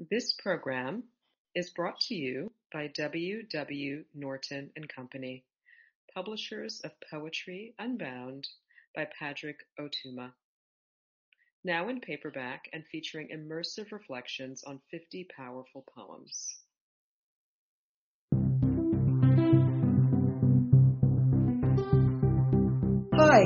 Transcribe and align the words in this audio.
This 0.00 0.32
program 0.32 1.02
is 1.56 1.70
brought 1.70 1.98
to 2.02 2.14
you 2.14 2.52
by 2.72 2.86
W. 2.86 3.42
W. 3.50 4.04
Norton 4.14 4.70
and 4.76 4.88
Company, 4.88 5.42
publishers 6.14 6.80
of 6.84 6.92
Poetry 7.10 7.74
Unbound 7.80 8.46
by 8.94 9.08
Padraig 9.18 9.56
Ó 9.76 9.88
Tuama. 9.90 10.30
Now 11.64 11.88
in 11.88 12.00
paperback 12.00 12.68
and 12.72 12.86
featuring 12.86 13.30
immersive 13.34 13.90
reflections 13.90 14.62
on 14.62 14.80
fifty 14.88 15.26
powerful 15.36 15.84
poems. 15.92 16.60
Hi, 23.16 23.42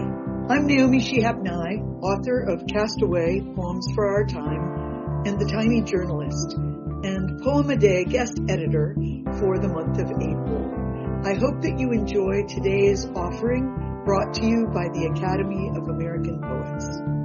I'm 0.50 0.66
Naomi 0.66 0.98
Shihab 0.98 1.42
Nye, 1.42 1.80
author 2.02 2.40
of 2.42 2.66
Castaway 2.66 3.40
Poems 3.40 3.86
for 3.94 4.06
Our 4.06 4.26
Time 4.26 4.91
and 5.24 5.38
The 5.38 5.46
Tiny 5.46 5.82
Journalist, 5.82 6.54
and 6.54 7.40
Poem 7.42 7.70
a 7.70 7.76
Day 7.76 8.04
guest 8.04 8.40
editor 8.48 8.96
for 9.38 9.58
the 9.58 9.68
month 9.68 10.00
of 10.00 10.10
April. 10.10 11.22
I 11.24 11.34
hope 11.34 11.62
that 11.62 11.78
you 11.78 11.92
enjoy 11.92 12.42
today's 12.48 13.06
offering 13.14 14.02
brought 14.04 14.34
to 14.34 14.44
you 14.44 14.66
by 14.74 14.88
the 14.90 15.12
Academy 15.14 15.70
of 15.76 15.88
American 15.88 16.40
Poets. 16.40 17.21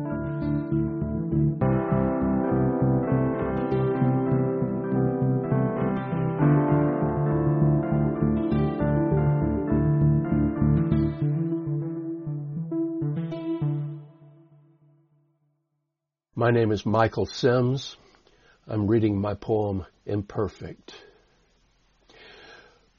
My 16.39 16.51
name 16.51 16.71
is 16.71 16.85
Michael 16.85 17.25
Sims. 17.25 17.97
I'm 18.67 18.85
reading 18.85 19.19
my 19.19 19.33
poem 19.33 19.87
Imperfect. 20.05 20.93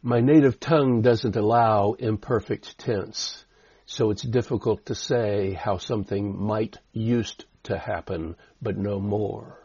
My 0.02 0.18
native 0.18 0.58
tongue 0.58 1.02
doesn't 1.02 1.36
allow 1.36 1.92
imperfect 1.92 2.76
tense, 2.78 3.44
so 3.86 4.10
it's 4.10 4.24
difficult 4.24 4.86
to 4.86 4.96
say 4.96 5.52
how 5.52 5.78
something 5.78 6.36
might 6.36 6.78
used 6.92 7.44
to 7.62 7.78
happen, 7.78 8.34
but 8.60 8.76
no 8.76 8.98
more. 8.98 9.56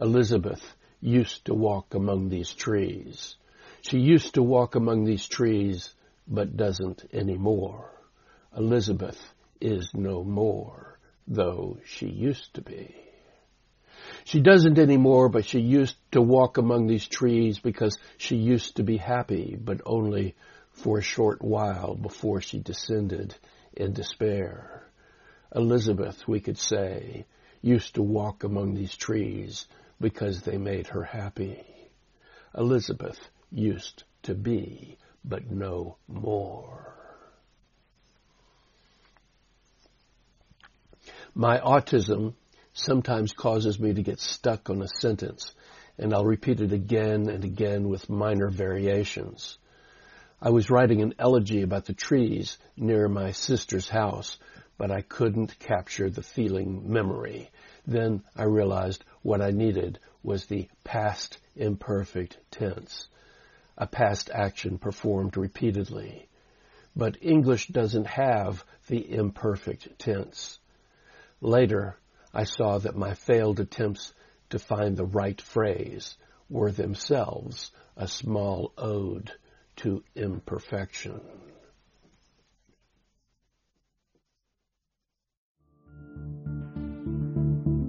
Elizabeth 0.00 0.62
used 1.00 1.46
to 1.46 1.54
walk 1.54 1.94
among 1.94 2.28
these 2.28 2.54
trees. 2.54 3.34
She 3.82 3.98
used 3.98 4.34
to 4.34 4.42
walk 4.44 4.76
among 4.76 5.02
these 5.02 5.26
trees, 5.26 5.92
but 6.28 6.56
doesn't 6.56 7.06
anymore. 7.12 7.90
Elizabeth 8.56 9.20
is 9.60 9.90
no 9.94 10.22
more, 10.22 11.00
though 11.26 11.78
she 11.84 12.06
used 12.06 12.54
to 12.54 12.62
be. 12.62 12.94
She 14.26 14.40
doesn't 14.40 14.80
anymore, 14.80 15.28
but 15.28 15.44
she 15.44 15.60
used 15.60 15.94
to 16.10 16.20
walk 16.20 16.58
among 16.58 16.88
these 16.88 17.06
trees 17.06 17.60
because 17.60 17.96
she 18.18 18.34
used 18.34 18.74
to 18.76 18.82
be 18.82 18.96
happy, 18.96 19.56
but 19.56 19.80
only 19.86 20.34
for 20.72 20.98
a 20.98 21.02
short 21.02 21.40
while 21.42 21.94
before 21.94 22.40
she 22.40 22.58
descended 22.58 23.36
in 23.74 23.92
despair. 23.92 24.82
Elizabeth, 25.54 26.26
we 26.26 26.40
could 26.40 26.58
say, 26.58 27.24
used 27.62 27.94
to 27.94 28.02
walk 28.02 28.42
among 28.42 28.74
these 28.74 28.96
trees 28.96 29.68
because 30.00 30.42
they 30.42 30.58
made 30.58 30.88
her 30.88 31.04
happy. 31.04 31.64
Elizabeth 32.58 33.30
used 33.52 34.02
to 34.24 34.34
be, 34.34 34.98
but 35.24 35.52
no 35.52 35.98
more. 36.08 36.96
My 41.32 41.60
autism 41.60 42.34
sometimes 42.76 43.32
causes 43.32 43.80
me 43.80 43.94
to 43.94 44.02
get 44.02 44.20
stuck 44.20 44.68
on 44.68 44.82
a 44.82 44.88
sentence, 44.88 45.54
and 45.98 46.12
I'll 46.12 46.24
repeat 46.26 46.60
it 46.60 46.72
again 46.72 47.28
and 47.28 47.42
again 47.42 47.88
with 47.88 48.10
minor 48.10 48.50
variations. 48.50 49.56
I 50.42 50.50
was 50.50 50.68
writing 50.68 51.00
an 51.00 51.14
elegy 51.18 51.62
about 51.62 51.86
the 51.86 51.94
trees 51.94 52.58
near 52.76 53.08
my 53.08 53.30
sister's 53.32 53.88
house, 53.88 54.36
but 54.76 54.90
I 54.90 55.00
couldn't 55.00 55.58
capture 55.58 56.10
the 56.10 56.22
feeling 56.22 56.92
memory. 56.92 57.50
Then 57.86 58.22
I 58.36 58.44
realized 58.44 59.02
what 59.22 59.40
I 59.40 59.52
needed 59.52 59.98
was 60.22 60.44
the 60.44 60.68
past 60.84 61.38
imperfect 61.56 62.36
tense, 62.50 63.08
a 63.78 63.86
past 63.86 64.28
action 64.30 64.76
performed 64.76 65.38
repeatedly. 65.38 66.28
But 66.94 67.22
English 67.22 67.68
doesn't 67.68 68.06
have 68.06 68.62
the 68.88 69.10
imperfect 69.10 69.98
tense. 69.98 70.58
Later, 71.40 71.96
I 72.32 72.44
saw 72.44 72.78
that 72.78 72.96
my 72.96 73.14
failed 73.14 73.60
attempts 73.60 74.12
to 74.50 74.58
find 74.58 74.96
the 74.96 75.04
right 75.06 75.40
phrase 75.40 76.16
were 76.48 76.70
themselves 76.70 77.70
a 77.96 78.06
small 78.06 78.72
ode 78.76 79.32
to 79.76 80.02
imperfection. 80.14 81.20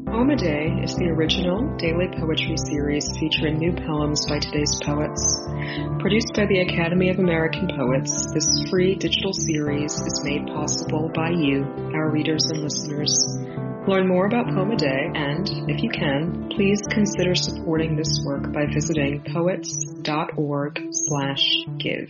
Poem 0.06 0.32
a 0.32 0.36
Day 0.36 0.82
is 0.82 0.96
the 0.96 1.10
original 1.10 1.78
daily 1.78 2.08
poetry 2.20 2.58
series 2.58 3.06
featuring 3.20 3.60
new 3.60 3.72
poems 3.72 4.26
by 4.28 4.40
today's 4.40 4.74
poets. 4.84 5.22
Produced 6.00 6.34
by 6.34 6.48
the 6.48 6.62
Academy 6.62 7.10
of 7.10 7.20
American 7.20 7.68
Poets, 7.68 8.34
this 8.34 8.50
free 8.72 8.96
digital 8.96 9.32
series 9.32 9.94
is 9.94 10.22
made 10.24 10.48
possible 10.48 11.12
by 11.14 11.30
you, 11.30 11.64
our 11.94 12.10
readers 12.10 12.44
and 12.50 12.64
listeners. 12.64 13.14
Learn 13.88 14.06
more 14.06 14.26
about 14.26 14.48
Poem 14.48 14.72
a 14.72 14.76
Day 14.76 15.12
and, 15.16 15.48
if 15.70 15.82
you 15.82 15.90
can, 15.90 16.50
please 16.50 16.82
consider 16.90 17.34
supporting 17.34 17.96
this 17.96 18.22
work 18.26 18.52
by 18.52 18.66
visiting 18.66 19.24
poets.org 19.24 20.90
slash 20.92 21.42
give. 21.78 22.10